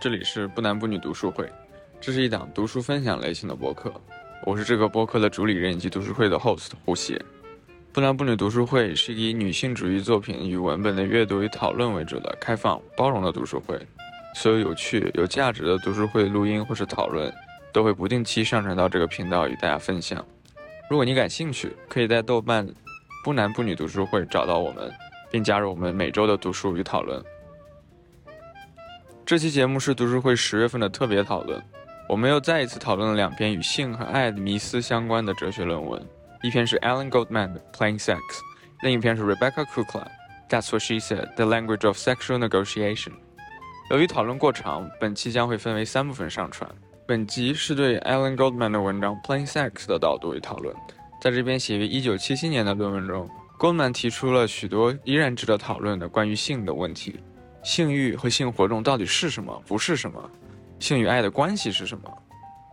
[0.00, 1.46] 这里是不男不女读书会，
[2.00, 3.92] 这是一档读书分享类型的播客，
[4.46, 7.20] 我是这个播客的主理人以及读书会的 host 胡邪。
[7.92, 13.78] 不男不女读书会是以女性主义作品与文本的阅读与讨论为主的开放包容的读书会，
[14.34, 17.30] 所有有趣有价值的读书会录音或是讨论
[17.70, 20.24] 都会不定期上传到这个频道与大家分享。
[20.88, 22.66] 如果你感兴趣，可以在豆瓣
[23.22, 24.90] 不男不女读书会找到我们，
[25.30, 27.22] 并加入我们每周的读书与讨论。
[29.30, 31.62] 这期节目是读书会十月份的特别讨论，
[32.08, 36.04] 我们又再一次讨论了两篇与性和爱的迷思相关的哲学论文，
[36.42, 38.18] 一篇是 Alan Goldman 的 Playing Sex，
[38.82, 40.04] 另一篇是 Rebecca Kukla
[40.48, 43.12] That's What She Said: The Language of Sexual Negotiation。
[43.92, 46.68] 由于讨论过长，本期将会分为三部分上传。
[47.06, 50.74] 本集是对 Alan Goldman 的文章 Playing Sex 的导读与讨论。
[51.22, 57.20] 在这篇写于1977年的论文中，Goldman 提出了许多依然值得讨论的关于性的问题。
[57.62, 59.62] 性欲和性活动到底是什么？
[59.66, 60.30] 不是什么？
[60.78, 62.10] 性与爱的关系是什么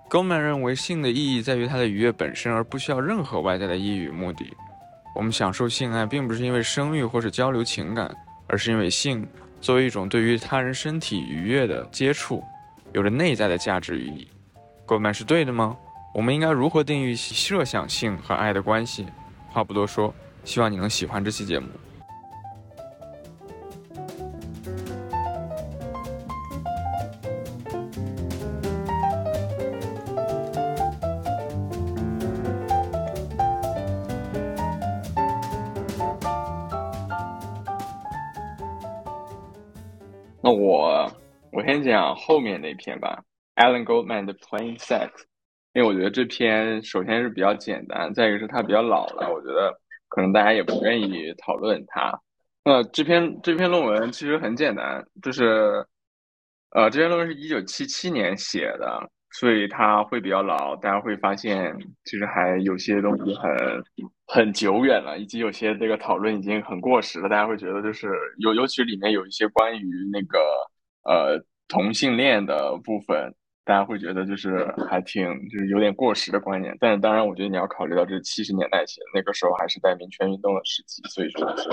[0.10, 4.46] ？Goldman 认为性的意义在于它的愉悦本身，而不需要任何外在的意义与目的。
[5.14, 8.10] 我们享受性爱，并不是因为生育或是交流情感，
[8.48, 9.28] 而是因为性
[9.60, 12.42] 作为一种对于他人身体愉悦的接触，
[12.94, 14.28] 有着内在的价值与意义。
[14.86, 15.76] Goldman 是对的吗？
[16.14, 19.06] 我们应该如何定义设想性和爱的关系？
[19.50, 20.14] 话不多说，
[20.46, 21.68] 希望你能喜欢这期节目。
[40.48, 41.12] 那我
[41.52, 43.22] 我先讲后面那篇吧
[43.58, 45.10] ，Alan Goldman 的 Plain Sex，
[45.74, 52.18] 因为我觉得这篇首先是比较简单，再一个是它比较老了，我觉得可能大家也不愿意讨论它。
[52.64, 55.86] 那这篇这篇论文其实很简单，就是
[56.70, 63.52] 呃这篇论文是一九七七年写的，所以它会比较老，大家会发现其实还有些东西很
[64.30, 67.30] 很久远了，以及有些这个讨论已经很过时了。
[67.30, 70.38] 大家会觉得就是尤尤其里面有一些关于那个
[71.04, 73.34] 呃同性恋的部分，
[73.64, 76.76] 大家会觉得就是还挺就是有点过时的观念。
[76.78, 81.70] 但是当然，我觉得你要考虑到这是七十年代写，那个时候还是在民权运动的时期，所以说是，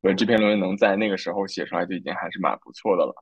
[0.00, 3.12] 所以这篇论文能在那个时候写出来就已经还是蛮不错的了。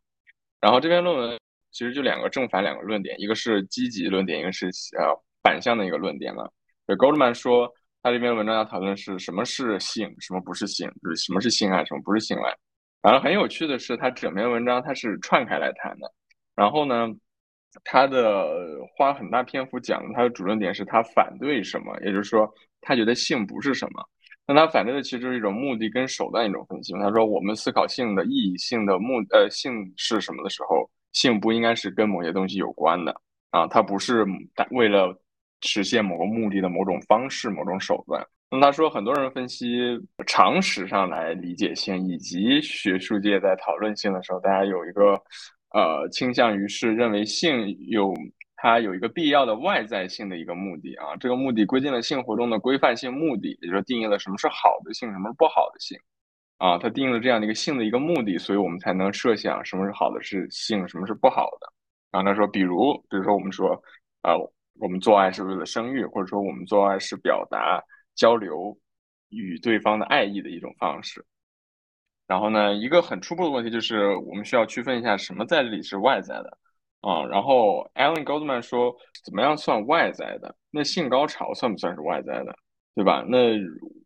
[0.61, 1.39] 然后这篇论文
[1.73, 4.67] 其实就两个正反两个论点，一个是积极论点，一个是
[4.99, 5.09] 呃
[5.43, 6.47] 反向的一个论点嘛。
[6.87, 7.73] 对，Goldman 说。
[8.05, 12.55] 他这篇文章要讨论是什么是性，什么不是性，就是什么是性爱，什么不是性爱。
[13.01, 16.13] 然后很有趣的是，他整篇文章他是串开来谈的。
[16.55, 17.09] 然后呢，
[17.83, 18.47] 他的
[18.95, 22.47] 花很大篇幅讲他的主论点是他反对什么，也就是说，
[22.83, 24.07] 他觉得性不是什么。
[24.47, 26.93] 那他反对的其实是一种目的跟手段一种分析。
[26.93, 33.19] 他说，我们思考性的意义、性的目呃性是什么的时候，性不应该是跟某些东西有关的
[33.51, 34.27] 啊，它不是
[34.73, 35.19] 为了。
[35.63, 38.25] 实现某个目的的某种方式、某种手段。
[38.51, 45.21] 那他说，很多人分析常识上来理解性，以及学术界在讨论性的时候，大家有一个
[45.71, 48.15] 呃倾向于是认为性有
[48.55, 51.17] 它有一个必要的外在性的一个目的啊。
[51.19, 55.99] 这个目的规定了性活动的规范性目的，也就是定义了什么是好的性，什么是不好的性
[56.59, 56.79] 啊。
[56.79, 61.73] 它定义了这样的一个性的一个目的，所以我们才能设想什么是好的是性，什么是不好的。
[62.13, 63.73] 然后他说，比如，比如说我们说
[64.23, 64.35] 啊。
[64.79, 67.83] 我们做爱是为了生育，或者说我们做爱是表达
[68.15, 68.77] 交流
[69.29, 71.25] 与对方的爱意的一种方式。
[72.27, 76.59] 然后呢，一个很初步的问题就是，我们需要区分一下什么在这里是外在的
[77.03, 77.25] 啊。
[77.27, 80.55] 然后 Alan Goldman 说，怎么样算外在的？
[80.71, 82.57] 那性高潮算不算是外在的？
[82.95, 83.25] 对吧？
[83.29, 83.57] 那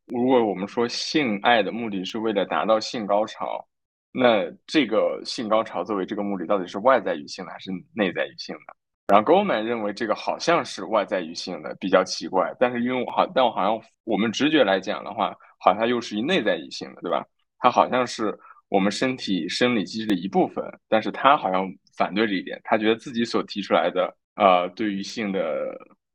[0.07, 3.67] 如果我们说性爱的目的是为了达到性高潮，
[4.11, 8.77] 那这个性高潮作为这个目的，到底是外在于性的还是内在于性的？
[9.09, 12.55] 然后 Goldman 认为这个好像是外在于性的，比较奇怪。
[12.61, 17.25] 但是因为我好，但我好像我们直觉来讲的话，好像又是一内在于性的，对吧？
[17.59, 18.39] 它好像是
[18.69, 20.63] 我们身体生理机制的一部分。
[20.91, 21.67] 但是他好像
[21.97, 25.41] 反对这一点，他觉得自己所提出来的，呃，对于性的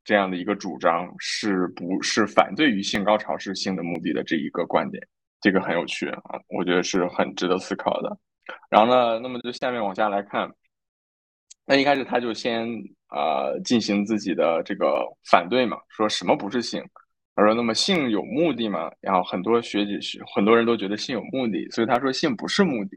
[0.04, 5.04] 这样的一个主张，是不是反对于性高潮是性的目的的这一个观点？
[5.40, 8.16] 这个很有趣啊，我觉得是很值得思考的。
[8.70, 10.48] 然后呢，那么就下面往下来看。
[11.66, 12.68] 那一开始他就先
[13.10, 16.82] 呃进行自己的这个反对嘛，说什么不是性？
[17.36, 18.90] 他说那么性有目的吗？
[19.00, 22.96] 然后很多学姐学很多人都觉得性有目的，所以他说性不是目的。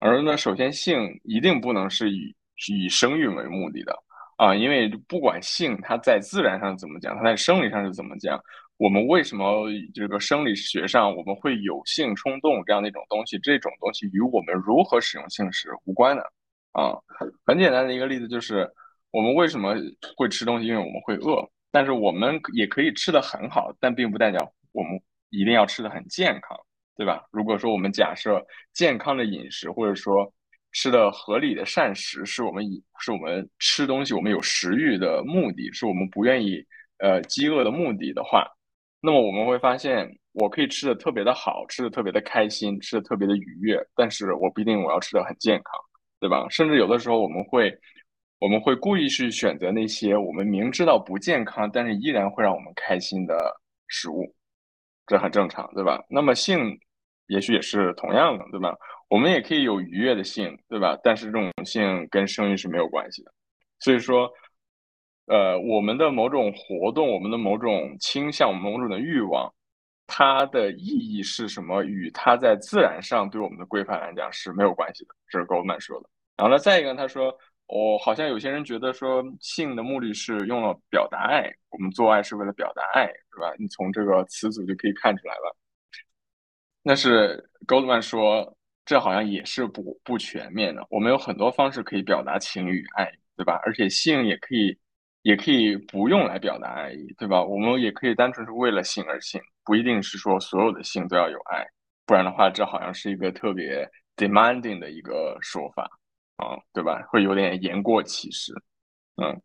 [0.00, 2.34] 而呢，首先性一定不能是以
[2.68, 3.94] 以生育为目的的
[4.36, 8.40] 啊，因为不管性它在自然上怎么讲，它在生理上是怎么讲，
[8.78, 13.38] 我们为什么这个生理学上我们会有性冲动这样的一种东西？
[13.38, 16.32] 这种东西与我们如何使用性是无关的。
[16.78, 16.94] 啊。
[17.06, 18.70] 很很简单的一个例子就是，
[19.10, 19.74] 我们为什么
[20.16, 20.66] 会吃东西？
[20.66, 21.44] 因为我们会饿。
[21.70, 24.40] 但是我们也可以吃的很好，但并不代表
[24.72, 24.98] 我们
[25.28, 26.56] 一定要吃的很健康，
[26.96, 27.28] 对吧？
[27.30, 30.32] 如果说我们假设健康的饮食，或者说
[30.72, 36.64] 吃的合理的膳食，是我们以是我们吃东西我们有食欲的目的，是我们不愿意
[37.00, 38.46] 呃饥饿的目的的话，
[39.02, 45.78] 那么我们会发现，我可以吃的特别的好，吃的特别的开心，吃的特别的愉悦，但是我不一定我要吃的很健康，
[46.20, 46.46] 对吧？
[46.50, 47.76] 甚至有的时候我们会。
[48.40, 53.36] 我们会故意去选择那些我们明知道不健康，但是依然会让我们开心的
[53.88, 54.32] 食物，
[55.08, 56.00] 这很正常，对吧？
[56.08, 56.78] 那么性，
[57.26, 58.76] 也许也是同样的，对吧？
[59.08, 60.96] 我们也可以有愉悦的性，对吧？
[61.02, 63.32] 但是这种性跟生育是没有关系的。
[63.80, 64.30] 所以说，
[65.26, 69.52] 呃，我们的某种活动，我们的某种倾向，某种的欲望，
[70.08, 71.84] 它的意义是什么？
[71.84, 75.14] 与它在自然上对我们的规范来讲是没有关系的。
[75.28, 76.08] 这是 Goldman 说的。
[76.36, 77.32] 然后呢，再一个，他说。
[77.70, 83.52] 我好像有些人觉得说性的目的是用了表达爱，我们做爱是为了表达爱，是吧？
[83.58, 85.54] 你从这个词组就可以看出来了。
[86.82, 88.56] 那是 Goldman 说，
[88.86, 90.82] 这好像也是不不全面的。
[90.88, 93.60] 我们有很多方式可以表达情与爱，对吧？
[93.66, 94.74] 而且性也可以，
[95.20, 97.44] 也可以不用来表达爱意，对吧？
[97.44, 99.38] 我们也可以单纯是为了性而性，
[99.68, 101.62] 不一定是说所有的性都要有爱，
[102.06, 103.86] 不然的话，这好像是一个特别
[104.16, 105.86] demanding 的一个说法。
[106.38, 107.02] 啊，对吧？
[107.10, 108.54] 会有点言过其实，
[109.20, 109.42] 嗯，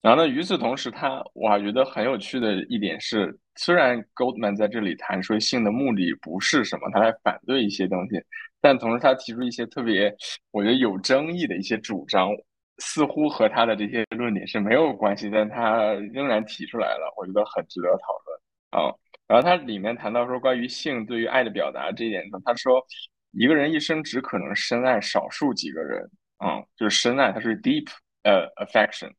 [0.00, 0.26] 然后呢？
[0.26, 8.18] 与此同时，他我还觉得很有趣的一点是，虽然 Goldman 在这里谈说性的目的不是什么，他在反对一些东西，
[8.58, 10.10] 但同时他提出一些特别
[10.50, 12.30] 我觉得有争议的一些主张，
[12.78, 18.96] 似乎和他的这些论点是没有关系，但他仍然提出来了，我觉得很值得讨论啊。
[19.30, 22.84] 然后他里面谈到说，关于性对于爱的表达这一点上，他说，
[23.30, 26.02] 一个人一生只可能深爱少数几个人。
[26.44, 27.88] 嗯，就是深爱，它是 deep
[28.24, 29.12] 呃 affection。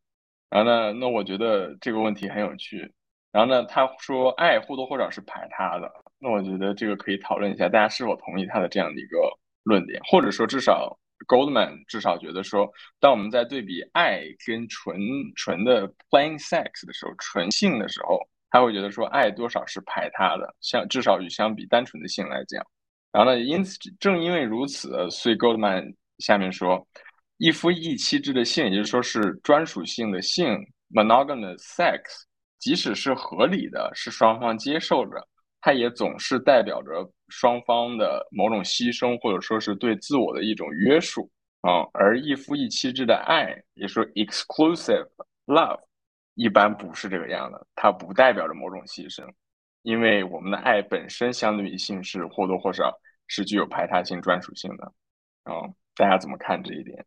[0.50, 2.92] 然后呢，那我觉得这个问题很有趣。
[3.32, 5.90] 然后呢，他说爱或多或少是排他的。
[6.20, 9.18] 那我觉得这个可以讨论一下，大家是否同意他的这样的一个
[9.64, 12.70] 论点，或者说至少 Goldman 至少觉得说，
[13.00, 15.00] 当我们在对比爱跟纯
[15.38, 18.20] 纯的 plain sex 的时候，纯性的时候，
[18.52, 22.64] 他会觉得说爱多少是排他的，相至少与相比单纯的性来讲。
[23.12, 26.88] 然后呢，因此正因为如此，所以 Goldman 下面说。
[27.44, 30.56] 一夫一妻制的性，也就是说是专属性的性
[30.94, 32.04] （monogamous sex），
[32.60, 35.28] 即使是合理的，是双方接受着，
[35.60, 41.28] 它也总是代表着双方的某种牺牲，或者说是对自我的一种约束
[41.62, 41.82] 啊。
[41.94, 45.08] 而一夫一妻制的爱，也说 exclusive
[45.48, 45.80] love，
[46.36, 49.28] 一般不是这个样的，它不代表着某种牺牲，
[49.82, 52.92] 因为我们的爱本身相对于性是或多或少
[53.28, 54.94] 是具有排他性、专属性的
[55.46, 55.74] 嗯。
[55.94, 57.06] 大家怎么看这一点？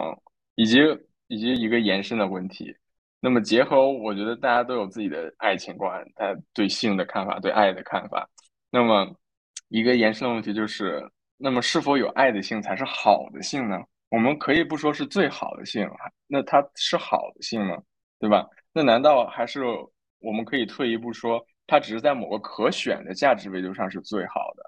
[0.00, 0.18] 嗯，
[0.54, 0.78] 以及
[1.26, 2.74] 以及一个延伸的问题，
[3.20, 8.26] 那么结合我觉得大家都有自己的爱情观，他对性的看法，对爱的看法。
[8.70, 9.14] 那么
[9.68, 11.06] 一个延伸的问题就是，
[11.36, 13.78] 那么是否有爱的性才是好的性呢？
[14.08, 15.86] 我们可以不说是最好的性，
[16.26, 17.76] 那它是好的性吗？
[18.24, 18.48] 对吧？
[18.72, 19.60] 那难道还是
[20.18, 24.62] 我们可以退一步说，它只是在某个可选的价值维度上是最好的？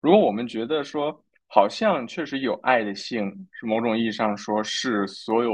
[0.00, 5.52] 如果我们觉得说，好像确实有爱的性，是某种意义上说是所有，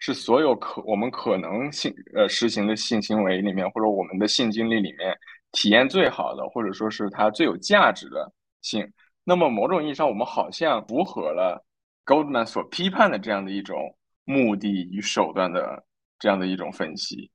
[0.00, 5.16] 是所有可我们可能性呃实行的性行为里面，或者我们的性经历里面
[5.52, 8.84] 体验最好的，或者说是它最有价值的性。
[9.22, 11.64] 那么某种意义上，我们好像符合了
[12.04, 15.84] Goldman 所批判的这样的一种目的与手段的
[16.18, 17.30] 这样的一种分析。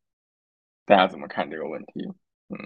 [0.85, 2.05] 大家怎么看这个问题？
[2.49, 2.57] 嗯，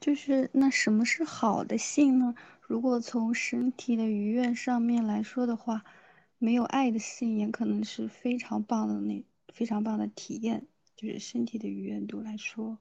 [0.00, 2.34] 就是那什么是好的性呢？
[2.60, 5.82] 如果从身体的愉悦上面来说的话，
[6.38, 12.78] 没有爱的性也可能是非常棒的那非常棒的体验，就是身体的愉悦度来说，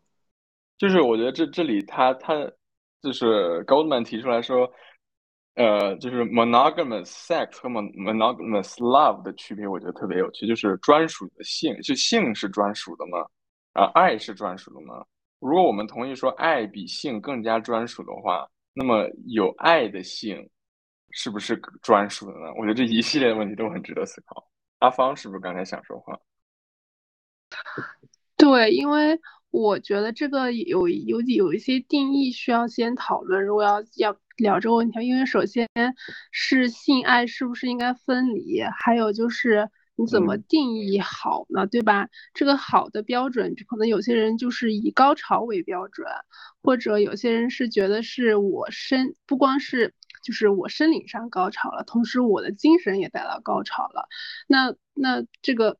[0.78, 2.34] 就是我觉得这这里他他
[3.02, 4.72] 就是 Goldman 提出来说，
[5.56, 13.26] 呃，就是 monogamous sex 和 monogamous love 的区别，我觉得特别有趣，就是专属的性，就性是专属的吗？
[13.74, 15.06] 啊，爱是专属的吗？
[15.40, 18.48] 如果我们同意说爱比性更加专属的话。
[18.72, 20.48] 那么有爱的性
[21.10, 22.54] 是不是专属的呢？
[22.56, 24.48] 我觉得这一系列问题都很值得思考。
[24.78, 26.18] 阿芳是不是刚才想说话？
[28.38, 33.44] 对，因为我觉得这个有有有一些定义需要先讨论。
[33.44, 35.70] 如果要要聊这个问题，因为首先
[36.32, 39.70] 是性爱是不是应该分离，还有就是。
[40.02, 41.68] 你怎么定义好呢？
[41.68, 42.08] 对吧？
[42.34, 46.08] 这个好的标准，可能有些人就是以高潮为标准，
[46.64, 49.94] 或者有些人是觉得是我身不光是，
[50.24, 54.08] 就是我生理上高潮了，同时我的精神也达到高潮了。
[54.48, 55.78] 那那这个，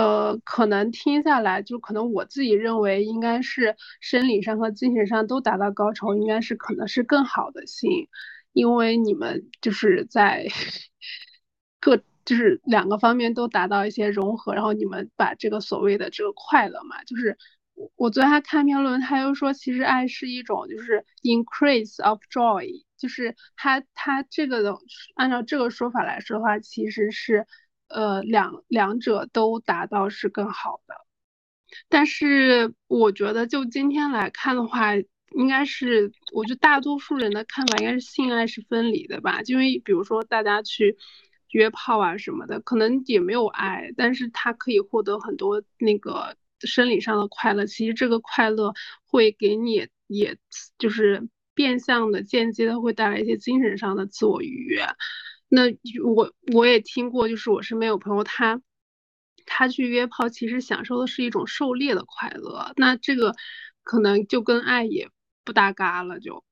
[0.00, 8.08] 呃，可能听下来就可能我自己认为应该是生理上和精神上都达到高潮，应该是可能是更好的性，
[8.52, 10.46] 因为你们就是在
[11.80, 17.36] 各就是两个方面都达到一些融合，然后你们把这个所谓的这个快乐嘛，就是。
[17.74, 24.76] 我我昨天还看篇论，他又说，其实爱是一种就是 increase of joy，就是他他这个的
[25.14, 27.46] 按照这个说法来说的话，其实是
[27.90, 30.94] 呃两两者都达到是更好的。
[31.88, 34.94] 但是我觉得就今天来看的话，
[35.36, 40.96] 应该是我觉得大多数人的看法应该是性爱是分离的吧，因为比如说大家去
[41.50, 46.36] 约炮啊什么的，可能也没有爱，但是他可以获得很多那个。
[46.62, 48.74] 生理上的快乐，其实这个快乐
[49.06, 50.36] 会给你，也
[50.76, 54.84] 就是变相的、间接的会带来一些精神上的自我愉悦。
[55.50, 55.62] 那
[56.14, 58.62] 我我也听过，就是我身边有朋友，他
[59.44, 62.72] 他去约炮，其实享受的是一种狩猎的快乐。
[62.76, 63.34] 那这个
[63.82, 65.10] 可能就跟爱也
[65.44, 66.42] 不搭嘎了，就。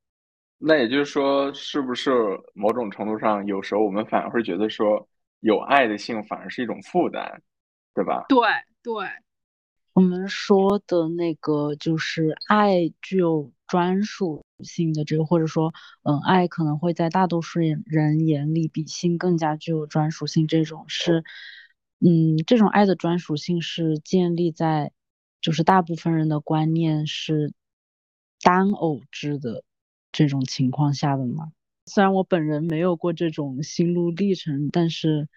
[0.59, 2.11] 那也就是说，是不是
[2.53, 5.09] 某种程度上，有时候我们反而会觉得说，
[5.41, 7.41] 有爱的性反而是一种负担，
[7.95, 8.27] 对吧？
[8.29, 8.41] 对
[8.83, 9.07] 对。
[9.93, 15.73] 我们说的那个就是爱具有专属性的这个，或者说，
[16.03, 20.47] 嗯，爱可能会在大多数人眼里比性更加具有专属性。
[20.47, 21.25] 这种是，
[22.01, 24.93] 嗯，这种爱的专属性是建立在，
[25.41, 27.53] 就是大部分人的观念是
[28.43, 29.65] 单偶制的
[30.13, 31.53] 这种情况下的吗？
[31.87, 35.29] 虽然我本人没有过这种心路历程，但是，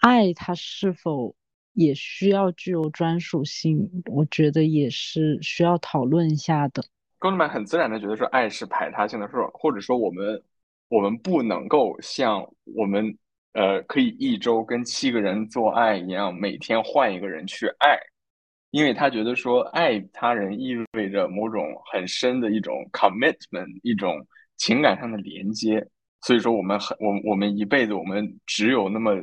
[0.00, 1.34] 爱它是否？
[1.74, 6.84] 也需要具有专属性，我觉得也是需要讨论一下的。
[7.22, 10.42] 哥德曼很自然的觉得说，爱是排他性的，说或者说我们
[10.88, 13.16] 我们不能够像我们
[13.52, 17.96] 呃可以一周跟七个人做爱一样，每天换一个人去爱，
[18.72, 21.62] 因为他觉得说爱他人意味着某种
[21.92, 24.26] 很深的一种 commitment，一种
[24.56, 25.86] 情感上的连接，
[26.22, 29.14] 所以说我们很我我们一辈子我们只有那么。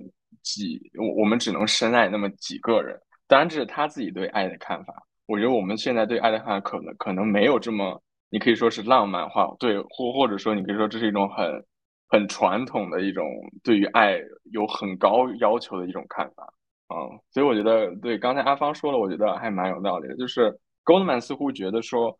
[0.41, 4.93] 几我我们只能深爱那么几个人，当然这是他自己对爱的看法。
[5.29, 11.63] 我觉得我们现在对爱的看可能可能没有这么，你可以说是浪漫化，对，或或者说你可以说这是一种很
[12.07, 13.23] 很传统的一种
[13.63, 14.19] 对于爱
[14.51, 16.43] 有很高要求的一种看法
[16.87, 16.97] 啊。
[17.29, 20.17] 所以我觉得对刚才阿芳说了，我觉得还蛮有道理的。
[20.17, 20.51] 就是
[20.83, 22.17] Goldman 似乎觉得说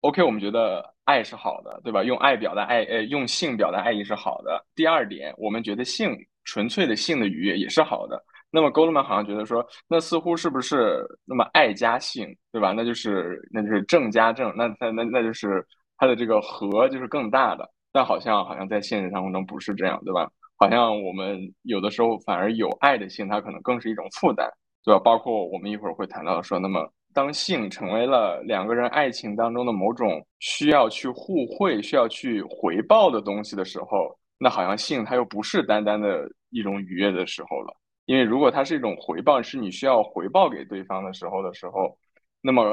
[0.00, 2.02] ，OK，我们觉得爱是好的，对吧？
[2.02, 4.64] 用爱表达爱，呃，用性表达爱意是好的。
[4.74, 6.16] 第二点，我们觉得性。
[6.44, 8.24] 纯粹的性的愉悦也是好的。
[8.50, 12.72] 那么勾勒曼好像觉得说，那似乎是不是那么爱加性，对吧？
[12.76, 15.64] 那就是那就是正加正，那那那那就是
[15.96, 17.68] 它的这个和就是更大的。
[17.92, 20.30] 但好像好像在现实当中不是这样，对吧？
[20.56, 24.48] 好像我们有的时候反而有爱的性，它可能更是一种负担，
[24.84, 25.00] 对吧？
[25.00, 34.16] 包括我们一会儿会谈到说，那么当性成为了两个人爱情当中的某种需要去互惠、需要去回报的东西的时候。
[34.42, 37.76] 那好像性它又不是单单的一种愉悦的时候了，
[38.10, 41.96] 因为如果它是一种回报，是你需要回报给对方的时候的时候，
[42.40, 42.64] 那么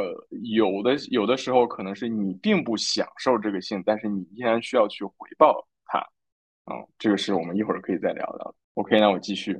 [0.52, 6.00] 有的有的时候可能是你并不享受这个性，但是你依然需要去回报它，
[6.66, 8.56] 嗯，这个是我们一会儿可以再聊的。
[8.74, 9.56] OK，那我继续。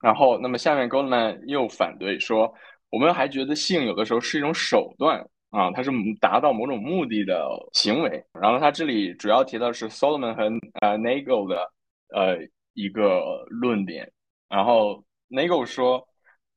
[0.00, 2.54] 然后，那么下面 Goldman 又反对说，
[2.90, 5.28] 我们还觉得性有的时候是一种手段。
[5.50, 8.24] 啊，它是达到某种目的的行为。
[8.32, 10.44] 然后他这里主要提到是 Solomon 和
[10.82, 11.72] 呃 Nagel 的
[12.14, 12.38] 呃
[12.74, 14.08] 一个论点。
[14.54, 16.06] 然后 Nagel 说，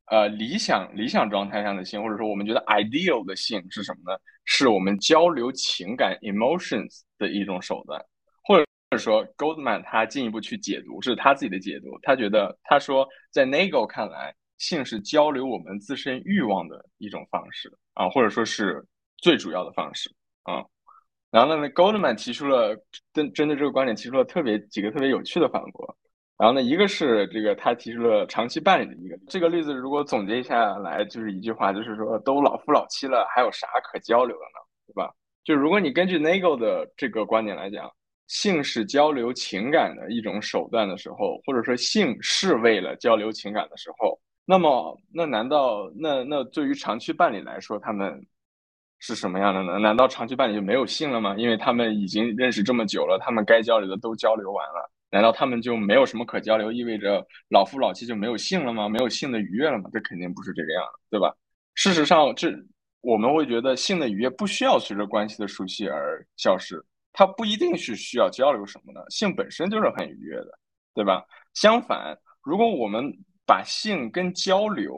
[0.06, 4.20] 呃，理想理想状态上的性，或者说我们觉得 ideal 的性是什么呢？
[4.46, 8.00] 是我们交流情感 emotions 的一种手段。
[8.44, 11.98] 或者或者说 Goldman 他进一步去解读，是他自己的解读。
[12.04, 17.75] 他觉得他说，在 Nagel 看来，性是交流我们自身欲望的一种方式。
[17.96, 18.86] 啊，或者说是
[19.18, 20.13] 最主要的方式
[20.44, 20.63] 啊。
[21.32, 22.77] 然后呢，Goldman 提出了
[23.12, 25.98] 针针对这个观点提出了特别几个特别有趣的反驳。
[26.38, 34.60] 然后呢，一个是这个他提出了长期伴侣的一个这个例子，如果总结一下来就是一句话，就是说都老夫老妻了，还有啥可交流的呢？
[34.86, 35.12] 对吧？
[35.44, 37.91] 就如果你根据 Nagel 的这个观点来讲，
[38.27, 44.20] 性是交流情感的一种手段的时候，或者说性是为了交流情感的时候。
[44.46, 48.22] 那么，那难道那那对于长期伴侣来说，他们
[49.00, 49.79] 是什么样的呢？
[49.79, 51.36] 难道长期伴侣就没有性了吗？
[51.38, 58.90] 因为他们已经认识这么久了，他们该交流的都交流完了，难道他们就没有什么可交流，意味着老夫老妻就没有性了吗？
[58.90, 59.90] 没有性的愉悦了吗？
[59.94, 61.34] 这肯定不是这个样，对吧？
[61.76, 62.52] 事实上，这
[63.02, 66.84] 我们会觉得性的愉悦不需要随着关系的熟悉而消失，
[67.14, 70.60] 它不一定是需要交流什么的，性本身就是很愉悦的，
[70.94, 71.24] 对吧？
[71.54, 73.12] 相反，如果我们
[73.46, 74.98] 把性跟交流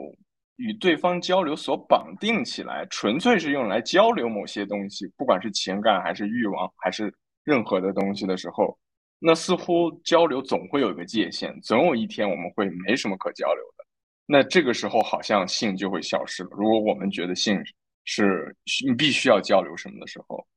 [0.55, 7.13] 与对方交流所绑定起来，纯粹是用来交流某些东西，不管是情感还是欲望还是
[7.43, 8.77] 任何的东西的时候，
[9.19, 13.85] 那似乎交流总会有一个界限，总有一天我们会没什么可交流的。
[14.25, 16.49] 那这个时候好像性就会消失了。
[16.51, 17.61] 如果我们觉得性
[18.05, 18.55] 是
[18.87, 20.47] 你必须要交流什么的时候，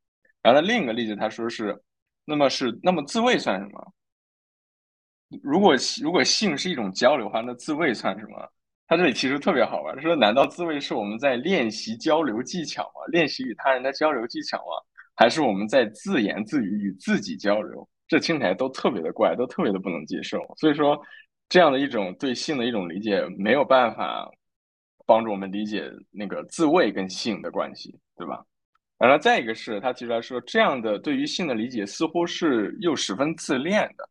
[0.42, 1.76] 然后另一个例子他说是，
[2.24, 3.92] 那么是那么自慰算什么？
[5.42, 8.52] 如果如果性是一种交流的话，那自慰算什么？
[8.86, 13.06] 他这里其实特别好玩，他说难道自慰是我们在练习交流技巧吗？
[13.10, 14.76] 练习与他人的交流技巧吗？
[15.16, 17.88] 还是我们在自言自语与自己交流？
[18.12, 20.38] 这听起来都特别的怪，都特别的不能接受。
[20.56, 21.02] 所以说。
[21.48, 24.26] 这样的一种对性的一种理解，没有办法
[25.04, 28.42] 帮助我们理解那个自慰跟性的关系，对吧？
[28.96, 34.08] 然后再一个是他提出来说，这样的对于性的理解似乎是又十分自恋的，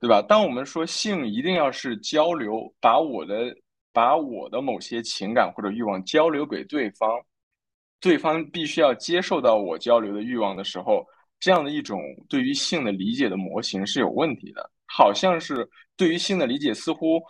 [0.00, 0.22] 对吧？
[0.22, 3.54] 当我们说性一定要是交流，把我的
[3.92, 7.10] 把我的某些情感或者欲望交流给对方，
[8.00, 11.06] 对方必须要接受到我交流的欲望的时候，
[11.44, 14.70] 这样的一种对于性的理解的模型是有问题的。
[14.86, 17.20] 好像是对于性的理解，似乎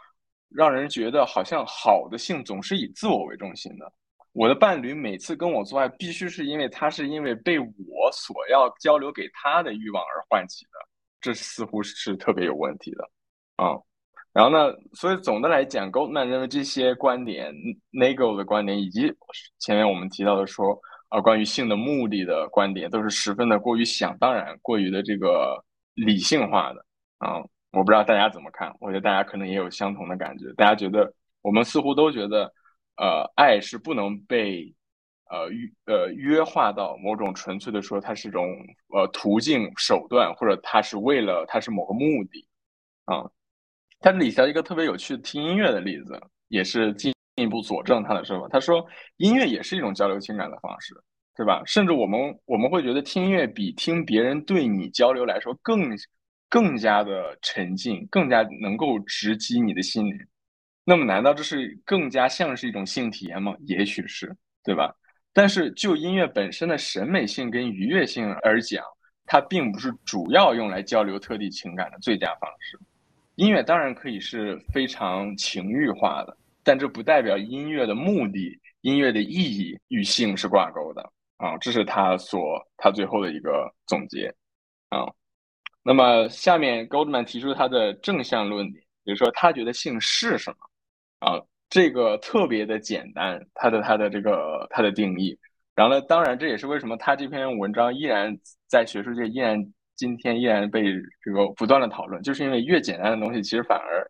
[0.49, 3.92] 让人觉得好像好的性总是以自我为中心的。
[4.33, 10.71] 我的伴侣每次跟我做爱，必须是因为他是因为被我所要交流给他的欲望而唤起的，
[11.21, 13.11] 这似乎是特别有问题的
[13.56, 13.75] 啊。
[14.33, 17.52] 然后呢，所以总的来讲，Goldman 认为这些观点
[17.92, 19.12] ，Nagel 的观点，以及
[19.59, 20.80] 前面我们提到的说
[21.14, 26.85] 啊，关于性的目的的观点，都是十分的过于想当然，过于的这个理性化的
[27.18, 27.40] 啊。
[27.71, 30.52] 我不知道大家怎么看，我觉得大家可能也有相同的感觉。
[30.54, 32.52] 大家觉得我们似乎都觉得，
[32.97, 34.75] 呃，爱是不能被，
[35.30, 38.49] 呃约呃约化到某种纯粹的说，它是一种
[38.89, 42.45] 呃途径手段，或者它是为了它是某个目的
[43.04, 43.23] 啊。
[44.00, 48.49] 他理下一个特别有趣听音乐的例子，也是近进一步佐证他的说法。
[48.49, 50.94] 他说，音乐也是一种交流情感的方式，
[51.36, 51.62] 对吧？
[51.66, 55.97] 甚至我们我们会觉得听音乐比听别人对你交流来说更。
[56.50, 60.16] 更加的沉静，更加能够直击你的心灵。
[60.84, 63.56] 那么，难道这是更加像是一种性体验吗？
[63.62, 64.94] 也许是，对吧？
[65.32, 68.84] 但是就音乐本身的审美性跟愉悦性而讲，
[69.26, 72.78] 它并不是主要用来交流特定情感的最佳方式。
[73.34, 81.03] 音乐当然可以是非常情欲化的，但这不代表音乐的目的、音乐的意义与性是挂钩的
[81.37, 81.57] 啊！
[81.59, 84.35] 这是他所他最后的一个总结
[84.89, 85.07] 啊。
[85.83, 90.57] 那么下面 Goldman 提出他的正向论点，比如说他觉得性是什么
[91.29, 91.41] 啊？
[91.69, 95.39] 这个特别的简单，他的他的这个他的定义。
[95.75, 98.35] 然后呢，当然这也是为什么他这篇文章依然
[98.69, 99.59] 在学术界依然
[99.97, 100.85] 今天依然被
[101.21, 104.09] 这个不断的讨论，就是因为越简单的东西，其实反而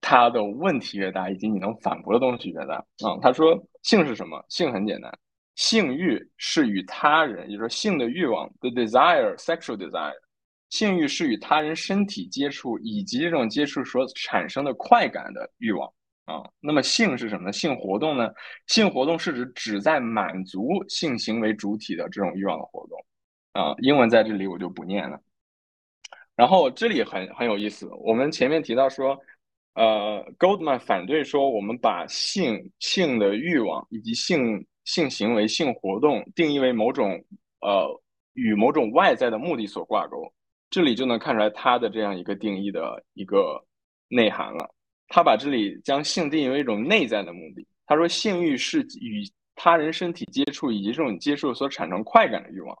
[0.00, 3.18] 它的问题越大，以及你能反驳的东西越大啊。
[3.20, 4.44] 他说性是什么？
[4.48, 5.12] 性很简单，
[5.56, 10.14] 性欲是与他人，也就是说性的欲望，the desire，sexual desire。
[10.70, 15.90] 性欲是与他人身体接触以及这种接触所产生的快感的欲望
[16.26, 16.44] 啊。
[16.60, 17.52] 那么性是什么呢？
[17.52, 18.30] 性活动呢？
[18.66, 23.04] 性活动是指只在满足性行为主体的这种欲望的活动
[23.52, 23.74] 啊。
[23.78, 25.18] 英文在这里我就不念了。
[26.36, 29.18] 然后这里很很有意思，我们前面提到说，
[29.78, 37.12] 呃，Goldman 反对说我们把性性的欲望以及性性行为性活动定义为某种
[37.60, 37.86] 呃
[38.32, 40.16] 与某种外在的目的所挂钩。
[40.68, 43.64] 这里就能看出来他的这样一个定义的一个
[44.08, 44.68] 内涵了。
[45.06, 47.64] 他把这里将性定义为一种内在的目的。
[47.86, 49.22] 他说，性欲是与
[49.54, 52.76] 他人身体接触以及这种接触所产生快感的欲望。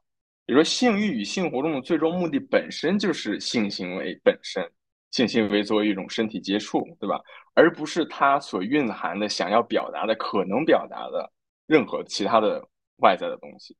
[0.46, 4.68] 比如说，性欲与性活动的最终目的本身就是性行为本身，
[5.10, 7.20] 性行为作为一种身体接触，对吧？
[7.54, 11.30] 而不是它所蕴含的想要表达的、可能表达的
[11.66, 12.66] 任何其他的
[12.98, 13.76] 外在的东西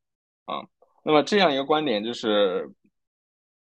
[0.46, 0.62] 啊。
[1.02, 2.70] 那么这样一个观点就是。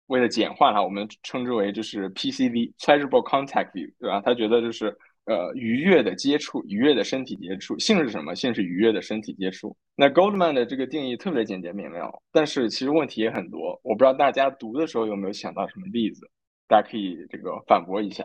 [0.09, 4.21] 为了简化它，我们称之为就是 PCV（Pleasurable Contact View），对吧？
[4.21, 7.79] 他觉得就是呃愉悦的接触，愉悦的身体接触。
[7.79, 8.35] 性是什么？
[8.35, 9.75] 性是愉悦的身体接触。
[9.97, 13.81] 那 Goldman 的这个定义特别简洁明了，但是其实问题也很多。
[13.83, 16.31] 我不知道大家读的时候有没有想到什么例子，
[16.67, 18.25] 大家可以这个反驳一下。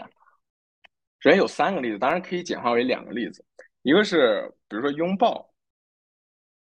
[1.19, 3.43] 首先有三个例子，当然可以简化为两个例子。
[3.81, 5.49] 一个是比如说拥抱，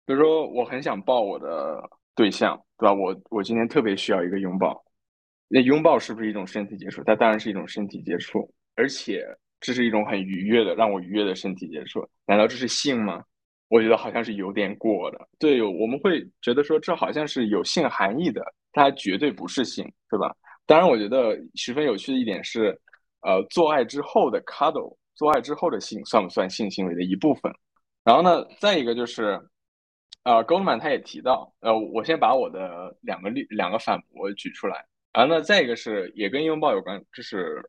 [0.05, 1.83] 比如说我很想抱我的
[2.15, 2.93] 对象，对吧？
[2.93, 4.85] 我我今天特别需要一个拥抱。
[5.49, 7.05] 那拥抱是不是一种身体接触？
[7.05, 9.25] 它当然是一种身体接触，而且
[9.61, 12.09] 这是一种很愉悦的、让我愉悦的身体接触。
[12.27, 13.23] 难道这是性吗？
[13.69, 15.29] 我觉得好像是有点过的。
[15.39, 20.35] 对，我们会觉得说这好像是有性含义的它绝对不是性，对吧？
[20.67, 22.79] 当然，我觉得十分有趣的一点是，
[23.21, 27.53] 呃，做爱之后的 cuddle，做爱之后的性算不算性行为的一部分？
[28.05, 29.41] 然后呢，再一个就是，
[30.25, 34.85] 呃，Goldman 他也提到，呃，我先把我的两个例两个反驳举出来。
[35.13, 37.63] 然后呢，再一个是也跟拥抱有关，就是，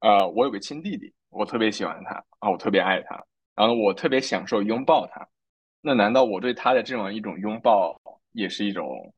[0.00, 5.26] 呃，我有个亲弟弟，我特别喜欢他啊，我特别爱他，然后我特别享受拥抱他。
[5.80, 7.96] 那难道我对他的这样一种拥抱
[8.32, 9.14] 也是一种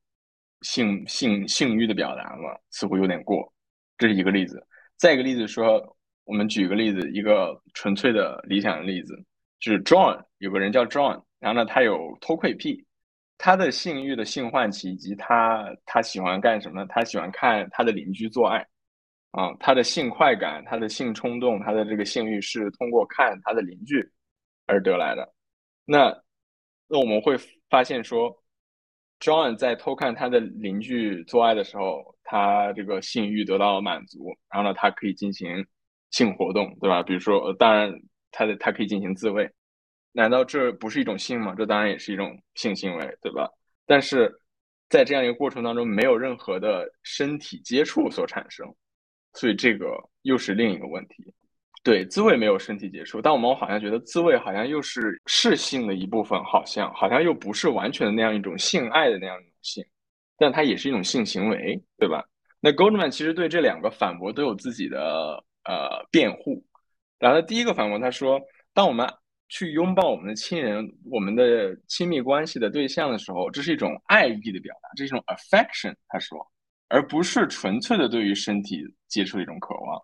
[0.62, 2.56] 性性性欲的表达嘛？
[2.70, 3.52] 似乎有点过。
[3.98, 4.66] 这是一个例子。
[4.96, 9.14] 再一个例子说，我们举个例子，一个纯粹的理想的例子，
[9.58, 12.84] 就是 John 有个人叫 John，然后呢，他有偷窥癖，
[13.38, 16.86] 他的性欲的性唤起以及他他喜欢干什么呢？
[16.90, 18.58] 他喜欢看他的邻居做爱
[19.32, 24.06] 啊，他的性快感、他的性冲动、他的这个性欲是通过看他的邻居
[24.66, 25.32] 而得来的。
[25.84, 26.16] 那
[26.86, 27.36] 那我们会
[27.68, 28.36] 发现说
[29.20, 35.64] ，John 在偷看他的邻居做爱的时候，他这个性欲得到了满足，然后呢，他可以进行
[36.10, 37.02] 性活动，对吧？
[37.02, 37.92] 比如说，当然，
[38.32, 39.48] 他的他可以进行自慰，
[40.12, 41.54] 难道这不是一种性吗？
[41.56, 43.48] 这当然也是一种性行为，对吧？
[43.86, 44.32] 但是
[44.88, 48.66] 在这样一个过程当中，没有任何的身体接触所产生，
[49.34, 49.86] 所以这个
[50.22, 51.32] 又是另一个问题。
[51.82, 59.82] 对，自慰没有身体接触，但我们好像觉得自慰好像又是是性的一部分，好像好像又不是完全的那样一种性爱的那样一种性，
[60.36, 62.22] 但它也是一种性行为，对吧？
[62.60, 66.62] 那 Goldman 其实对这两个反驳都有自己的呃辩护。
[67.18, 68.38] 然后第一个反驳他说，
[68.74, 69.10] 当我们
[69.48, 76.38] 去拥抱我们的亲人、我们的亲密关系的对象的时候，这是一种爱意的表达，这是一种 affection，他说，
[76.88, 79.98] 而不是纯粹的对于身体接触的一种渴望。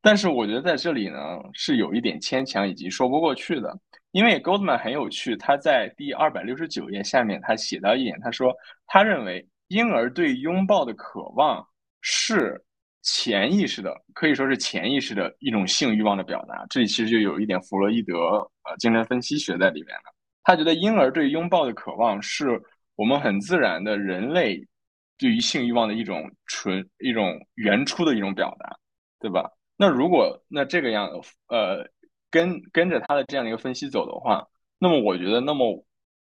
[0.00, 1.18] 但是我觉得在这里呢
[1.52, 3.76] 是有一点牵强以及说不过去的，
[4.12, 8.54] 因为 Goldman 很有趣，他在第二百六十九页下面他写到一点，他说
[8.86, 11.66] 他认为婴儿对拥抱的渴望
[12.00, 12.62] 是
[13.02, 16.64] 潜意识的，可以说是潜意识的一种性欲望的表达。
[16.70, 18.14] 这里其实就有一点弗洛伊德
[18.64, 20.14] 呃精神分析学在里面了。
[20.44, 22.62] 他觉得婴儿对拥抱的渴望是
[22.94, 24.64] 我们很自然的人类
[25.18, 28.76] 对于性欲望的一种纯一种原初的一种表达，
[29.20, 29.50] 对吧？
[29.80, 31.08] 那如果那这个样，
[31.46, 31.88] 呃，
[32.30, 34.44] 跟跟着他的这样的一个分析走的话，
[34.78, 35.84] 那么我觉得，那么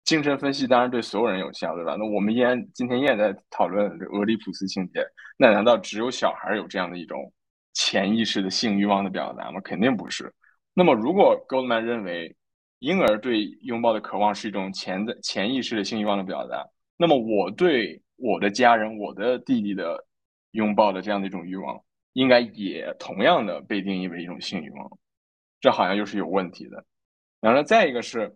[0.05, 1.95] 精神分析当然对所有人有效，对吧？
[1.97, 5.01] 那我们依然今天依然在讨论俄狄浦斯情节，
[5.39, 7.33] 那难道只有小孩有这样的一种
[7.73, 9.61] 潜意识的性欲望的表达吗？
[9.61, 10.35] 肯定不是。
[10.75, 12.37] 那么如果 Goldman 认为
[12.81, 20.05] 婴儿对拥抱的渴望是一种潜在潜意识的性欲望的表达，那么我对我的家人、我的弟弟的
[20.51, 21.81] 拥抱的这样的一种欲望。
[22.17, 24.91] 应该也同样的被定义为一种性欲望，
[25.61, 26.83] 这好像又是有问题的。
[27.43, 28.35] 然后再一个是，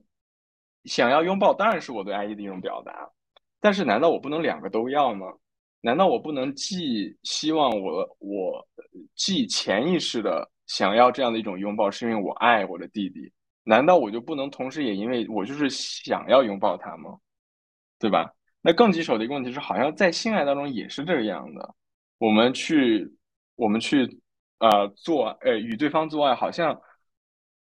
[0.84, 3.10] 想要拥抱当然是我对爱意的一种表达，
[3.58, 5.32] 但是难道我不能两个都要吗？
[5.80, 8.68] 难道我不能既希望我我
[9.14, 13.32] 既潜意识的想要这样的一种拥抱，是因为我爱我的弟弟？
[13.64, 17.18] 难道我就不能同时也因为我就是想要拥抱他吗？
[17.98, 18.30] 对吧？
[18.60, 21.74] 那更棘手的一个问题是，好像在性爱当中也是这个样的，
[22.18, 23.10] 我们去。
[23.60, 24.08] 我们去，
[24.58, 26.80] 呃，做，呃，与对方做爱，好像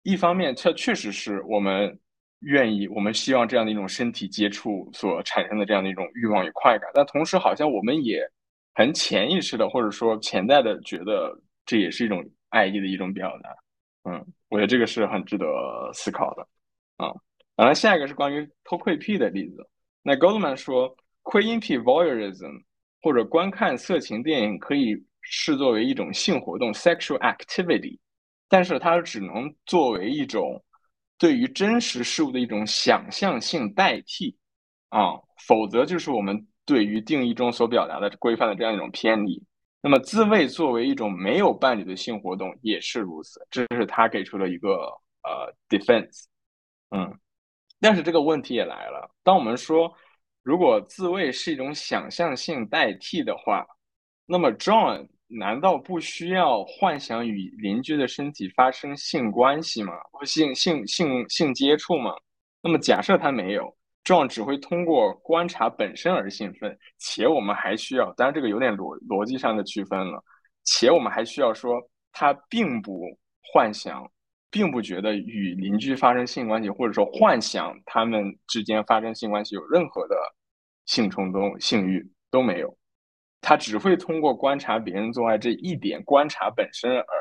[0.03, 2.01] 一方面，它确实是我们
[2.41, 8.27] 愿意，我们希望这样的一种身体接触所产生的这样的一种欲望与快感，但同时，好像我们也
[8.73, 13.55] 很潜意识的，或者说潜在的觉得这也是一种爱意的一种表达。
[14.11, 15.47] 嗯，我觉得这个是很值得
[15.93, 16.49] 思考的。
[16.97, 17.13] 啊，
[17.57, 19.69] 然后下一个是关于偷窥癖的例子。
[20.03, 22.63] 那 Goldman 说窥阴癖 voyeurism
[23.03, 25.05] 或者观看色情电影可以。
[25.25, 27.99] 视作为一种性活动 （sexual activity），
[28.49, 30.63] 但是它只能作为一种
[31.19, 34.37] 对于真实事物的一种想象性代替
[34.91, 35.15] 啊，
[35.47, 39.43] 否则就是我们对于定义中所表达的规范的这样一种偏离。
[39.81, 44.71] 那么自慰作为一种没有伴侣的性活动也是如此，这是他给出了一个
[45.23, 46.25] 呃 defense。
[46.91, 47.19] 嗯，
[47.81, 49.93] 但是这个问题也来了，当我们说
[50.43, 53.67] 如果自慰是一种想象性代替的话，
[54.27, 55.09] 那么 John。
[55.27, 59.93] 难道不需要幻想与邻居的身体发生性关系吗？
[60.13, 62.15] 或性性性性接触吗？
[62.63, 70.23] 那么假设他没有，这样只会通过观察本身而兴奋，且我们还需要，当然这个有点逻逻辑上的区分了，
[70.65, 71.81] 且我们还需要说
[72.13, 73.03] 他并不
[73.53, 74.09] 幻想，
[74.51, 80.17] 并不觉得与邻居发生性关系，或者说幻想他们之间发生性关系有任何的
[80.87, 82.77] 性冲动、性欲都没有。
[83.47, 87.15] 他只会通过观察别人做爱这一点观察本身而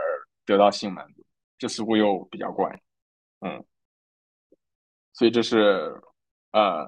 [0.45, 1.25] 得到性满足，
[1.57, 2.81] 这似乎又比较怪，
[3.41, 3.61] 嗯，
[5.11, 5.93] 所以这是
[6.53, 6.87] 呃，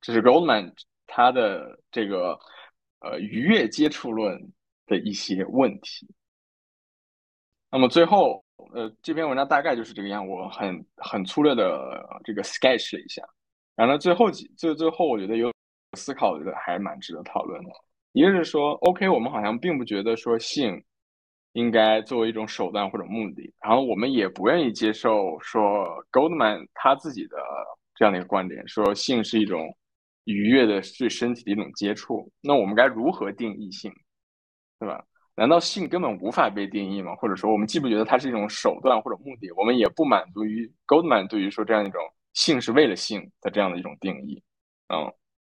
[0.00, 0.72] 这是 Goldman
[1.06, 2.36] 他的这个
[2.98, 4.36] 呃愉悦接触论
[4.86, 6.12] 的一些问题。
[7.70, 8.44] 那么最后，
[8.74, 13.22] 呃，这篇文章大概就是这个样，我很很粗略的这个 sketch 了一下。
[13.76, 15.52] 然后最后几最最后，我觉得有
[15.96, 17.70] 思考，我觉得还蛮值得讨论的。
[18.14, 20.80] 一个是说，OK，我们好像并不觉得说性
[21.54, 27.36] 应该作为一种手段或者目的，然后我们也不愿意接受说 Goldman 他自己的
[27.96, 29.76] 这样的一个观点，说性是一种
[30.26, 32.30] 愉悦的对身体的一种接触。
[32.40, 33.92] 那我们该如何定义性，
[34.78, 35.04] 对吧？
[35.34, 37.16] 难道性根本无法被定义吗？
[37.16, 42.00] 或者说，我们既不觉得它是一种手段或者目的，我们也不满足于 Goldman 对于说这样一种
[42.32, 44.40] 性是为了性的这样的一种定义？
[44.86, 45.12] 嗯，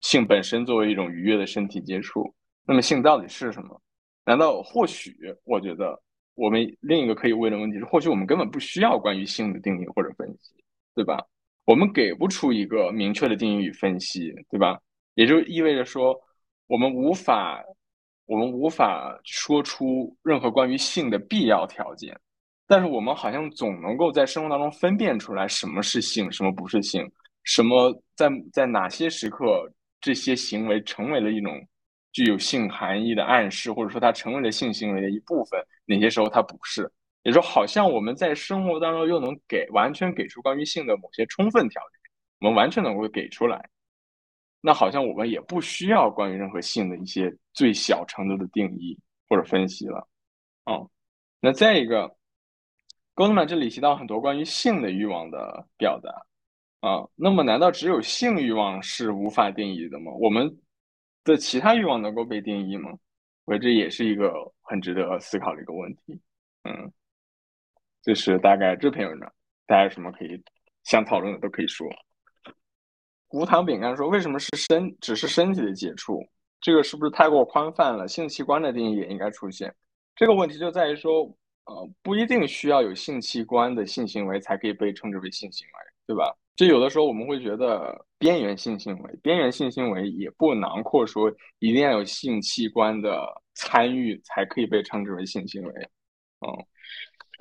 [0.03, 2.33] 性本身作为一种愉悦的身体接触。
[2.67, 3.81] 那么性到底是什么？
[4.25, 6.01] 难道或许我觉得
[6.35, 10.55] 我们另一个可以问的问题是，或许我们根本不需要关于性的定义或者分析，
[10.95, 11.23] 对吧？
[11.67, 14.81] 我们给不出一个明确的定义与分析，对吧？
[15.15, 16.19] 也就意味着说，
[16.67, 17.63] 我们无法，
[18.25, 22.19] 我们无法说出任何关于性的必要条件，
[22.67, 27.07] 但是我们好像总能够在生活当中分辨出来什么是性，什么不是性，
[27.43, 31.53] 什么在在哪些时刻这些行为成为了一种。
[32.15, 36.91] 具有性含义的暗示，或者说它成为了性行为的一部分，哪些时候它不是？
[37.25, 41.99] 也说好像我们在生活当中又能给完全给出关于性的某些充分条件，
[42.39, 43.69] 我们完全能够给出来。
[44.61, 48.97] 那好像我们也不需要关于任何性的一些最小程度的定义
[49.29, 50.07] 或者分析了。
[50.67, 50.89] 哦，
[51.41, 52.15] 那再一个
[53.17, 60.13] ，Goldman 这里提到很多关于性的欲望的表达啊，那么难道只有性欲望是无法定义的吗？
[60.21, 60.57] 我们？
[61.25, 62.91] 的其他欲望能够被定义吗？
[63.47, 64.33] 我觉得这也是一个
[64.63, 66.21] 很值得思考的一个问题。
[66.63, 66.93] 嗯，
[68.03, 69.33] 这是大概这篇文章，
[69.67, 70.43] 大家有什么可以
[70.85, 71.87] 想讨论的都可以说。
[73.31, 76.23] 无糖饼干说：“为什么是身只是身体的接触？
[76.61, 78.07] 这个是不是太过宽泛了？
[78.07, 79.75] 性器官的定义也应该出现。
[80.15, 81.25] 这个问题就在于说，
[81.65, 85.73] 呃，不一定需要有性器官的性行为才可以被称之为性行为，
[86.07, 95.73] 对吧？”就有的时候我们会觉得边缘性行为，边缘性行为也不囊括说一定要有性器官的参与才可以被称之为性行为。
[96.41, 96.67] 嗯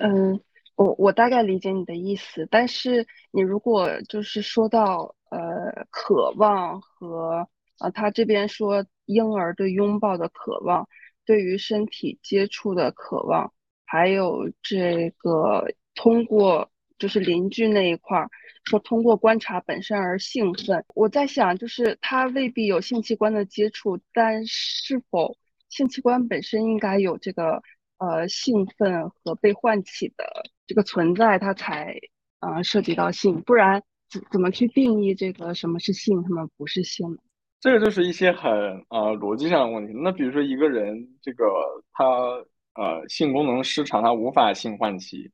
[0.00, 0.40] 嗯，
[0.74, 7.46] 我我大概理解你的意思，但是你如果就是说到呃渴望和
[7.78, 10.88] 啊他这边说婴儿对拥抱的渴望，
[11.24, 13.52] 对于身体接触的渴望，
[13.84, 16.68] 还有这个通过。
[16.98, 18.30] 就是邻居那一块儿
[18.64, 20.84] 说，通过观察本身而兴奋。
[20.94, 25.36] 我在想，就是他未必有性器官的接触，但是否
[25.68, 27.62] 性器官本身应该有这个
[27.98, 30.24] 呃兴奋和被唤起的
[30.66, 31.94] 这个存在，它才
[32.40, 33.40] 呃涉及到性。
[33.42, 37.18] 不然怎怎么去定义这个什么是性，什么不是性呢？
[37.60, 38.50] 这个就是一些很
[38.88, 39.92] 呃逻辑上的问题。
[39.94, 41.44] 那比如说一个人，这个
[41.92, 42.04] 他
[42.74, 45.30] 呃性功能失常，他无法性唤起。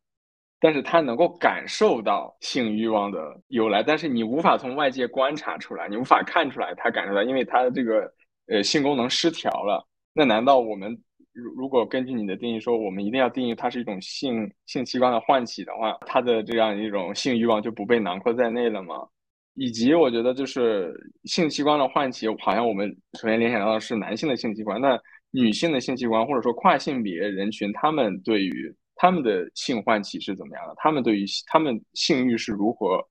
[0.60, 8.12] 但是他能够感受到性欲望的由来，但是你无法从外界观察出来，你无法看出来他感受到，因为他的这个
[8.46, 9.86] 呃性功能失调了。
[10.12, 10.96] 那难道我们
[11.32, 19.06] 如如果根据你的定义说，我们一定要定义它是一种性性器官的唤起的话，它的这样一种性欲望就不被囊括在内了吗？
[19.54, 20.92] 以及我觉得就是
[21.24, 24.98] 性器官的唤起，好像我们首先联想到的是男性的性器官，那
[25.30, 30.74] 女性的性器官或者说跨性别人群，他们对于他们的性唤起是怎么样的？
[30.76, 33.02] 他们对于他们性欲是如何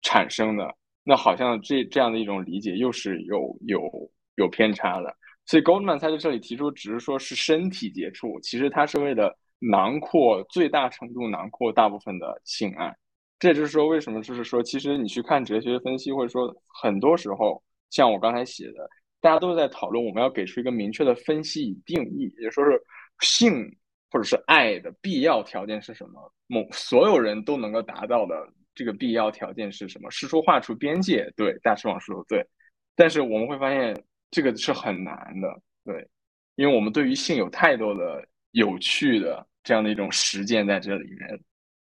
[0.00, 0.74] 产生的？
[1.02, 5.14] 那好像这这样的一种理解又是有有有偏差的。
[5.44, 12.96] 所以 Goldman 他在这里提出，只是说是身体接触，其实他是为了囊括最大程度囊括大部分的性爱。
[13.38, 18.88] 这就是说，为什么就是说，其实你去看哲学分析，或者说很多时候，像我刚才写的，
[19.20, 22.82] 大家都在讨论，我们要给出一个明确的分析与定义，也说是
[23.20, 23.70] 性。
[24.14, 26.32] 或者是爱的必要条件是什么？
[26.46, 30.08] 某所有人都能够达到的这个必要条件是什么？
[30.08, 32.46] 是说画出边界，对，大师网说对。
[32.94, 35.48] 但是我们会发现这个是很难的，
[35.84, 36.08] 对，
[36.54, 41.40] 因为我们对于性有太多的有趣的这样的一种实践在这里面。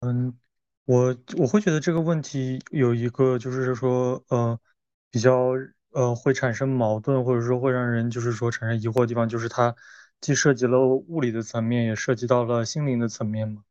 [0.01, 0.35] 嗯，
[0.87, 4.59] 我我会觉得这个问题有一个就是说，呃，
[5.11, 5.51] 比较
[5.91, 9.77] 呃会产生矛盾，或者说会让人就是说产生疑惑的地方，就是它。
[10.21, 13.63] 既涉及了物理的层面，也涉及到了心灵的层面嘛。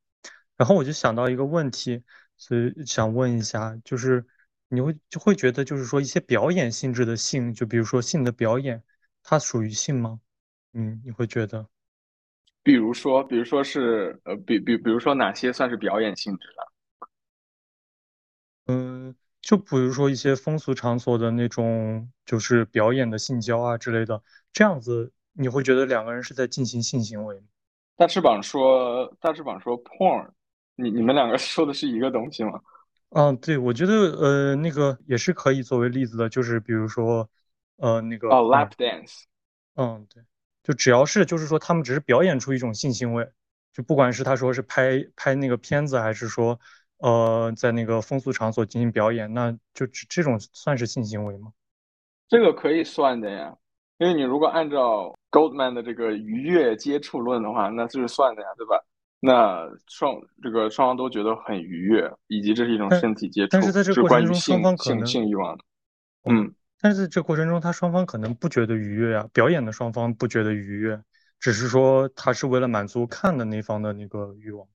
[0.58, 2.04] 然后我就想到一个问题，
[2.38, 4.26] 所以想问一下，就是
[4.70, 8.82] 你会就会觉得，就是说一些表演性质的性，就比如说性的表演，
[9.22, 10.20] 它属于性吗？
[10.74, 11.68] 嗯，你会觉得？
[12.64, 17.08] 比如说，比如说是呃，比比比如说哪些算是表演性质的？
[18.68, 25.12] 嗯，就比如说一些风俗场所的那种，就是表演的性交啊之类的，这样子。
[25.38, 27.44] 你会觉得两个人是在进行性行为吗？
[27.98, 30.30] 大翅膀说，大翅膀说 porn，
[30.76, 32.62] 你你们两个 说的是一个东西吗？
[33.10, 37.30] 嗯，对，我觉得呃，那个也是可以作为例子的，就是比如说，
[37.78, 39.24] 呃，那个哦嗯，lap dance，
[39.76, 40.24] 嗯，对，
[40.64, 43.30] 就只要是就是说他们只是表演出一种性行为，
[43.72, 46.60] 就不管是他说是拍拍那个片子，还是说
[46.98, 51.54] 呃在那个风俗场所进行表演，那就这这种算是性行为吗？
[52.28, 53.56] 这个可以算的呀，
[53.98, 58.76] 因为你如果按照 Goldman 的这个愉悦接触论的话，那是算的呀，对吧？
[59.22, 65.64] 那双这个双方都觉得很愉悦，以及这是一种身体接触，但是在这个过程中，双方可能性欲望的。
[66.26, 71.02] 嗯嗯，但是在这过程中，他双方可能不觉得愉悦啊，表演的双方不觉得愉悦，
[71.40, 74.68] 只是说他是为了满足看的那方的那个欲望。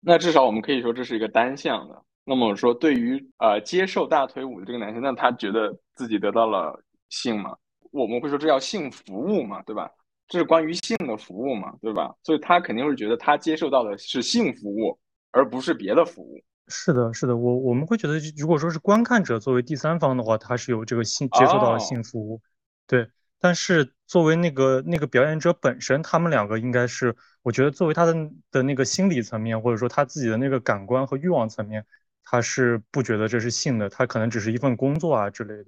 [0.00, 2.02] 那至少我们可以说这是一个单向的。
[2.24, 7.54] 那么我说，对于呃接受大腿舞的这个男性，那他觉得自己得到了性嘛？
[7.94, 9.90] 我们会说这叫性服务嘛，对吧？
[10.26, 12.12] 这是关于性的服务嘛，对吧？
[12.22, 14.98] 所以他肯定会觉得他接受到的是性服务，
[15.30, 16.42] 而不是别的服务。
[16.66, 22.40] 是的，是的，我我们会觉得，如果说是观看者作为第三方的话，他是有这个性接受到了性哦，服务，
[22.86, 23.08] 对。
[23.38, 28.14] 但是作为那个那个表演者本身，他们两个应该是，我觉得作为他的
[28.50, 31.84] 的那个心理层面，或者说他自己的那个感官和欲望层面，
[32.22, 35.66] 他是不觉得这是性的，他可能只是一份工作啊之类的。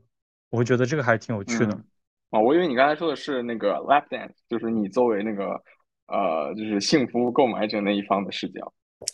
[0.49, 1.75] 我会觉得这个还挺有趣的。
[1.75, 1.85] 嗯，
[2.37, 5.59] 啊，我以为你刚才说的是那个 lap dance，就是你作为那个
[6.09, 8.71] 呃，就是性服务购买者那一方的视角。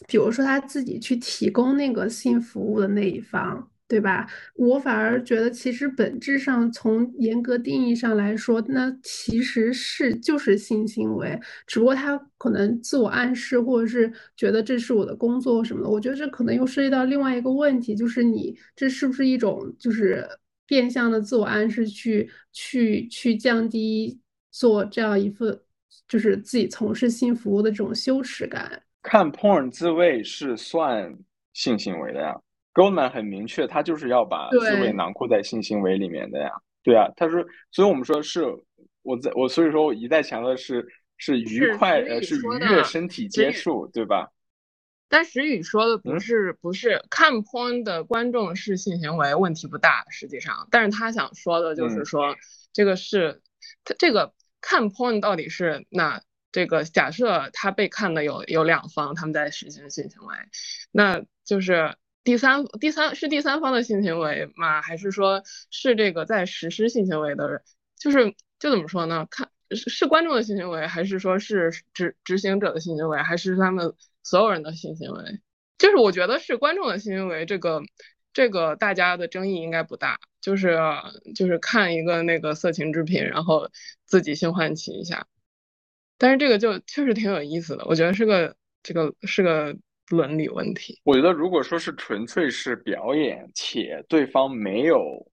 [0.09, 4.27] 比如说他自己去提供那个性服务的那一方，对吧？
[4.57, 15.89] 我反而觉得，其实本质上从严格定义上来说，那其实是就是性行为，只不过他可能自我暗示，或者是觉得这是我的工作什么的。
[15.89, 20.27] 我觉得这可能又涉及到另外一个问题，就是你这是不是一种就是
[20.67, 24.21] 变相的自我暗示去，去去降低
[24.51, 25.61] 做这样一份
[26.09, 28.83] 就是自己从事性服务的这种羞耻感。
[29.03, 31.13] 看 porn 自慰是算
[31.53, 32.35] 性行为的呀。
[32.75, 36.51] Goldman 很明确，他就是要把自慰，囊括在性行为里面的呀。
[36.83, 38.45] 对啊，他说，所以我们说是
[39.03, 40.87] 我在我所以说我一再强调的是
[41.19, 44.27] 是愉快呃是愉悦，身体，接触，对吧？
[45.13, 52.37] 但石宇说的不嗯，是不是看 porn 的观众是性行为问题不大，实际上，但是他想说的就是嗯，说
[52.73, 53.43] 这个是
[53.85, 60.35] 他这个看 porn 到底是那这个假设他被看的有有两方他们在实行性行为，
[60.91, 61.95] 那就是
[62.25, 64.81] 第三第三是第三方的性行为吗？
[64.81, 67.61] 还是说是这个在实施性行为的人？
[67.99, 69.27] 就是就怎么说呢？
[69.31, 75.41] 看是是观众的性行为，还是说是执执行者的性行为，还是他们所有人的性行为？
[75.79, 77.83] 就是我觉得是观众的性行为，这个
[78.33, 80.79] 这个大家的争议应该不大，就是
[81.35, 83.69] 就是看一个那个色情制品，然后
[84.07, 85.27] 自己性唤起一下。
[86.19, 89.77] 但是这个就确实挺有意思的，我觉得是个这个是个
[90.09, 91.01] 伦理问题。
[91.03, 95.27] 我觉得如果说是纯粹是表演，且对方没有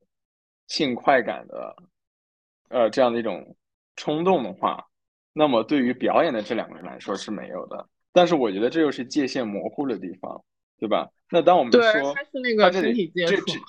[0.67, 1.75] 性快感的
[2.69, 3.55] 呃这样的一种
[3.95, 4.83] 冲动的话，
[5.31, 7.87] 那么对于表演的这两个人来说是没有的。
[8.11, 10.43] 但是我觉得这又是界限模糊的地方，
[10.77, 11.09] 对吧？
[11.29, 13.59] 那当我们对，说他是那他这里个身体接这这触。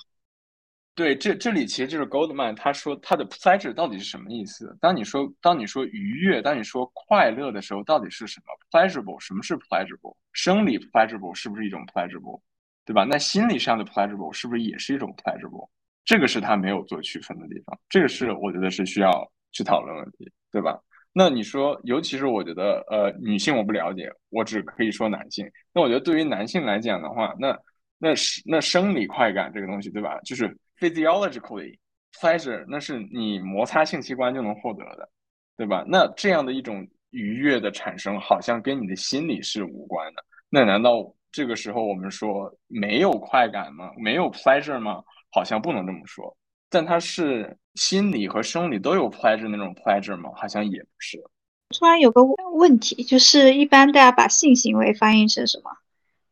[0.93, 4.77] 对，这这里其实就是 Goldman 他说他的 pleasure 到底是什么意思？
[4.81, 9.17] 当你说当你说愉悦，当你说快乐的时候，到底是什么 pleasurable？
[9.19, 10.15] 什么是 pleasurable？
[10.33, 12.41] 生理 pleasurable 是不是一种 pleasurable？
[12.83, 13.05] 对吧？
[13.05, 15.69] 那心理上的 pleasurable 是不是也是一种 pleasurable？
[16.03, 20.77] 这个是他没有做区分的地方，这个是我觉得是需要去讨论问题，对吧？
[21.13, 25.45] 那你说，尤其是我觉得，呃，女性我不了解，我只可以说男性。
[25.73, 27.57] 那我觉得对于男性来讲的话，那
[27.97, 30.17] 那是那生理快感这个东西，对吧？
[30.21, 31.77] 就是 physiologically
[32.13, 35.09] pleasure，那是你摩擦性器官就能获得的，
[35.57, 35.83] 对吧？
[35.87, 40.23] 那这样的一种愉悦的产生，好像跟你的心理是无关的。
[40.49, 43.91] 那难道这个时候我们说没有快感吗？
[43.97, 45.03] 没有 pleasure 吗？
[45.33, 46.35] 好像不能这么说。
[46.71, 50.31] 但他是心理和生理都有 pleasure 那种 pleasure 吗？
[50.35, 51.21] 好像也不是。
[51.69, 55.71] 突然有个问题，就是一般大家把性行为翻译成什么？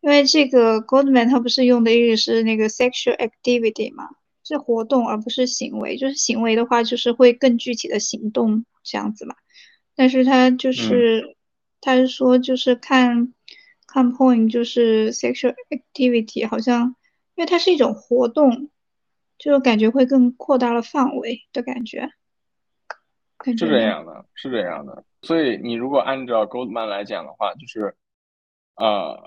[0.02, 4.10] 因为这个 Goldman 他不是用的一个是那个 sexual activity 嘛，
[4.46, 5.98] 是活动而不是行为。
[5.98, 9.36] 就是行为的话，就是会更具体的行动这样子嘛。
[9.96, 11.38] 但是他就嗯是
[11.82, 13.34] 他是说就是看
[13.86, 16.96] 看 point 就是 sexual activity，好像
[17.36, 18.70] 因为它是一种活动，
[19.40, 22.08] 就感觉会更扩大了范围的感觉。
[23.38, 23.68] 感是？
[23.68, 25.04] 这样的，是这样的。
[25.22, 27.96] 所以你如果按照 Goldman 来讲的话，就是，
[28.76, 29.18] 呃，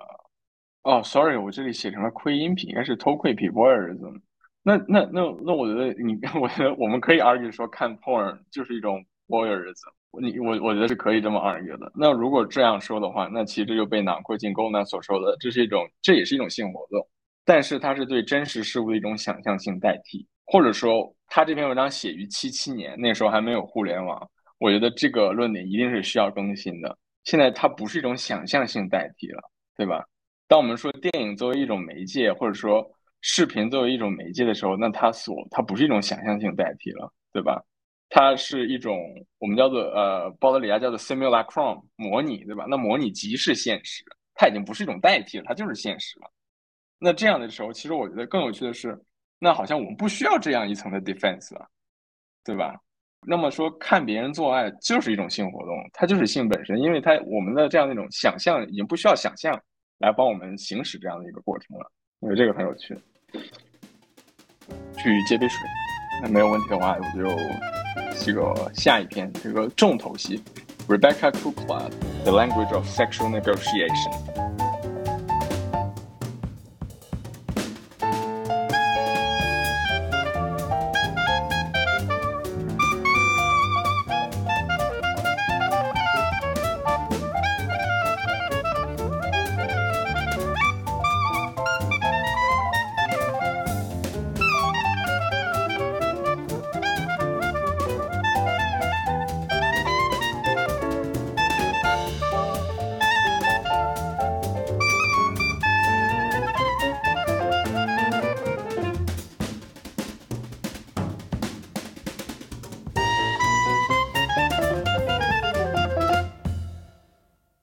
[0.83, 4.21] 哦，sorry，我这里写成了窥音癖，应该是偷窥癖 voyeurism。
[4.63, 9.91] 那那那那，我觉得你， 我觉得我们可以 argue 说看 porn 就是一种 voyeurism。
[10.21, 11.91] 你我我觉得是可以这么 argue 的。
[11.95, 17.09] 那如果这样说的话，那其实就被囊括进 Goldman 所说的，这是一种，这也是一种性活动，
[17.45, 26.97] 但是它是对真实事物的一种想象性代替，或者说他这篇文章写于七七年，那时候还没有互联网，我觉得这个论点一定是需要更新的。
[27.25, 29.41] 现在它不是一种想象性代替了，
[29.77, 30.05] 对吧？
[30.49, 32.85] 当我们说电影作为一种媒介，或者说
[33.21, 37.65] 视频作为一种媒介的时候，那它所它不是一种想象性代替了，对吧？
[38.09, 38.99] 它是一种
[39.39, 42.67] 我们叫做呃，鲍德里亚叫做 simulacrum 模拟，对吧？
[42.69, 46.31] 那模拟即是现实，它已经不是一种代替了，它就是现实了。
[47.03, 48.97] 那这样的时候，其实我觉得更有趣的是，
[49.41, 51.67] 那好像我们不需要这样一层的 defense 了，
[52.45, 52.77] 对吧？
[53.27, 59.53] 那么说看别人做爱就是一种性活动，它就是性本身，因为它我们的这样的一种想象已经不需要想象
[59.99, 61.91] 来帮我们行使这样的一个过程了。
[62.21, 62.97] 我觉得这个很有趣。
[64.97, 65.59] 去接杯水，
[66.23, 67.29] 那没有问题的话，我就
[68.25, 70.41] 这个下一篇这个重头戏
[70.87, 74.52] ，Rebecca Kukla，The Language of Sexual Negotiation。